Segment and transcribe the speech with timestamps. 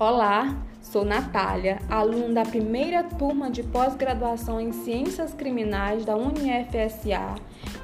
[0.00, 7.34] Olá, sou Natália, aluna da primeira turma de pós-graduação em Ciências Criminais da UniFSA,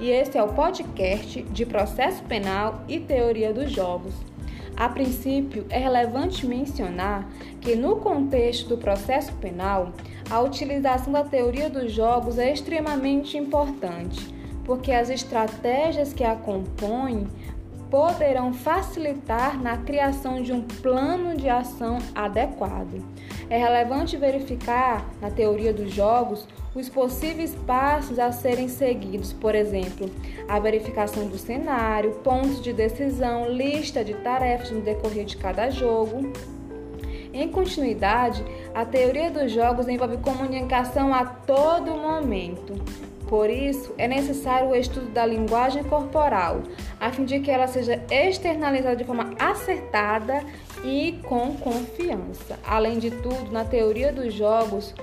[0.01, 4.15] e esse é o podcast de Processo Penal e Teoria dos Jogos.
[4.75, 7.29] A princípio, é relevante mencionar
[7.61, 9.93] que, no contexto do processo penal,
[10.31, 17.29] a utilização da teoria dos jogos é extremamente importante, porque as estratégias que a compõem
[17.91, 23.03] poderão facilitar na criação de um plano de ação adequado.
[23.49, 30.11] É relevante verificar, na teoria dos jogos, os possíveis passos a serem seguidos, por exemplo,
[30.49, 36.33] a verificação do cenário, pontos de decisão, lista de tarefas no decorrer de cada jogo.
[37.37, 38.43] Em continuidade,
[38.75, 42.73] a teoria dos jogos envolve comunicação a todo momento.
[43.29, 46.63] Por isso, é necessário o estudo da linguagem corporal,
[46.99, 50.43] a fim de que ela seja externalizada de forma acertada
[50.83, 52.59] e com confiança.
[52.67, 54.95] Além de tudo, na teoria dos jogos,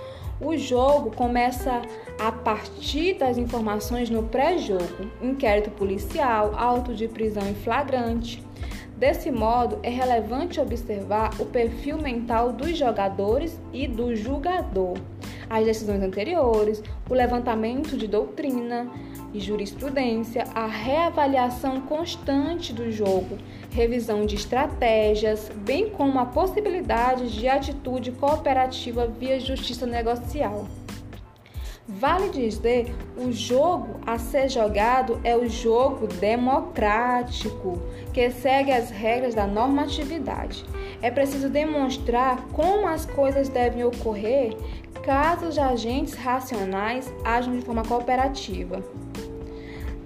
[0.42, 1.84] o jogo começa
[2.20, 8.44] a partir das informações no pré-jogo, inquérito policial, auto de prisão em flagrante.
[9.04, 14.98] Desse modo, é relevante observar o perfil mental dos jogadores e do julgador
[15.50, 18.90] as decisões anteriores, o levantamento de doutrina
[19.34, 23.38] e jurisprudência, a reavaliação constante do jogo,
[23.72, 30.66] revisão de estratégias, bem como a possibilidade de atitude cooperativa via justiça negocial.
[31.86, 37.78] Vale dizer, o jogo a ser jogado é o jogo democrático,
[38.14, 40.64] que segue as regras da normatividade.
[41.02, 44.56] É preciso demonstrar como as coisas devem ocorrer
[45.04, 48.82] caso os agentes racionais ajam de forma cooperativa,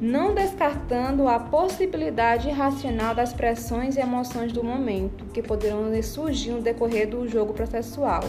[0.02, 6.62] não descartando a possibilidade irracional das pressões e emoções do momento que poderão surgir no
[6.62, 8.23] decorrer do jogo processual.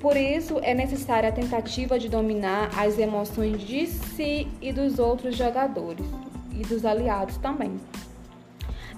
[0.00, 5.36] Por isso, é necessária a tentativa de dominar as emoções de si e dos outros
[5.36, 6.06] jogadores
[6.52, 7.80] e dos aliados também.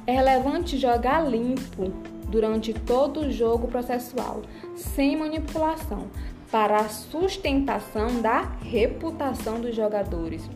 [0.06, 1.92] É relevante jogar limpo
[2.28, 4.42] durante todo o jogo processual,
[4.76, 6.06] sem manipulação,
[6.50, 10.48] para a sustentação da reputação dos jogadores.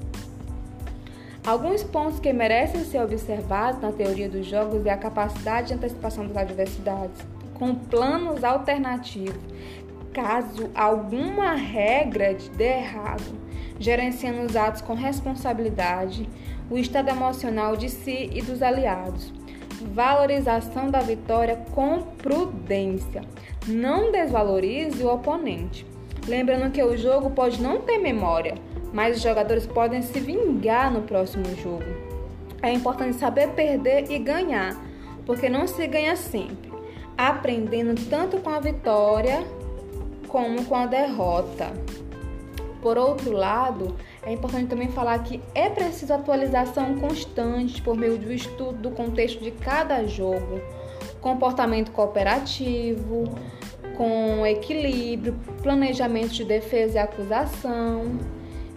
[1.46, 6.26] Alguns pontos que merecem ser observados na teoria dos jogos é a capacidade de antecipação
[6.26, 7.20] das adversidades,
[7.54, 9.42] com planos alternativos,
[10.12, 13.38] caso alguma regra dê errado,
[13.78, 16.28] gerenciando os atos com responsabilidade,
[16.70, 19.32] o estado emocional de si e dos aliados,
[19.94, 23.22] valorização da vitória com prudência,
[23.66, 25.86] não desvalorize o oponente.
[26.26, 28.54] Lembrando que o jogo pode não ter memória,
[28.92, 31.84] mas os jogadores podem se vingar no próximo jogo.
[32.62, 34.76] É importante saber perder e ganhar,
[35.26, 36.70] porque não se ganha sempre,
[37.18, 39.44] aprendendo tanto com a vitória
[40.32, 41.70] como com a derrota.
[42.80, 43.94] Por outro lado,
[44.24, 49.40] é importante também falar que é preciso atualização constante por meio do estudo do contexto
[49.44, 50.60] de cada jogo
[51.20, 53.24] comportamento cooperativo,
[53.96, 58.18] com equilíbrio, planejamento de defesa e acusação.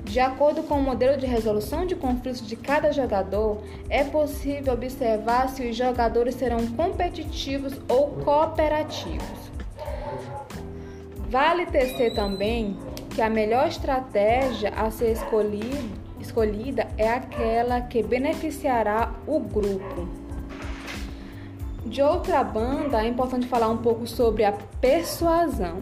[0.04, 5.50] De acordo com o modelo de resolução de conflitos de cada jogador, é possível observar
[5.50, 9.55] se os jogadores serão competitivos ou cooperativos.
[11.30, 12.78] Vale tecer também
[13.10, 15.14] que a melhor estratégia a ser
[16.20, 20.08] escolhida é aquela que beneficiará o grupo.
[21.86, 25.82] De outra banda, é importante falar um pouco sobre a persuasão.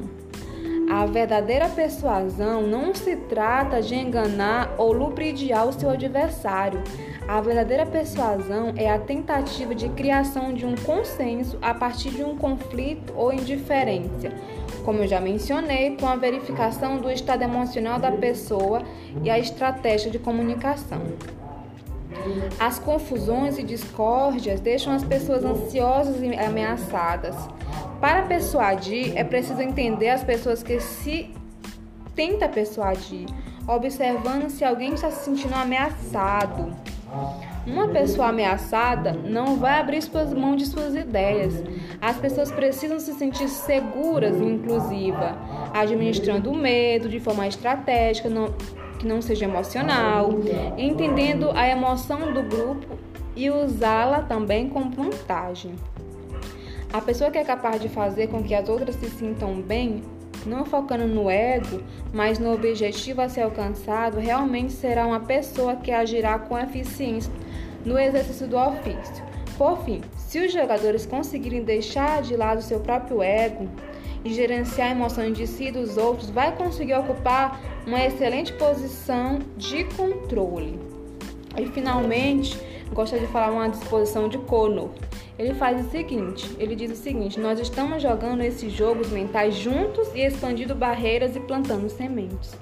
[0.90, 6.84] A verdadeira persuasão não se trata de enganar ou lubridiar o seu adversário.
[7.28, 12.38] A verdadeira persuasão é a tentativa de criação de um consenso a partir de um
[12.38, 14.30] conflito ou indiferença,
[14.84, 18.84] como eu já mencionei, com a verificação do estado emocional da pessoa
[19.24, 21.02] e a estratégia de comunicação.
[22.60, 27.36] As confusões e discórdias deixam as pessoas ansiosas e ameaçadas.
[28.00, 31.30] Para persuadir, é preciso entender as pessoas que se
[32.16, 33.28] tenta persuadir,
[33.68, 36.74] observando se alguém está se sentindo ameaçado.
[37.65, 41.63] Uma pessoa ameaçada não vai abrir suas mãos de suas ideias.
[42.01, 45.38] As pessoas precisam se sentir seguras e inclusiva,
[45.74, 48.54] administrando o medo de forma estratégica, não,
[49.00, 50.31] que não seja emocional,
[50.77, 52.98] entendendo a emoção do grupo
[53.36, 55.74] e usá-la também como vantagem.
[56.92, 60.04] A pessoa que é capaz de fazer com que as outras se sintam bem,
[60.45, 61.81] não focando no ego,
[62.12, 67.31] mas no objetivo a ser alcançado, realmente será uma pessoa que agirá com eficiência
[67.86, 69.24] no exercício do ofício.
[69.57, 70.01] Por fim,
[70.34, 73.69] Se os jogadores conseguirem deixar de lado seu próprio ego
[74.25, 79.84] e gerenciar emoções de si e dos outros, vai conseguir ocupar uma excelente posição de
[79.95, 80.80] controle.
[81.56, 82.60] E finalmente,
[82.92, 84.90] gostaria de falar uma disposição de Conor.
[85.38, 90.07] Ele faz o seguinte, ele diz o seguinte: nós estamos jogando esses jogos mentais juntos
[90.13, 92.56] e expandindo barreiras e plantando sementes.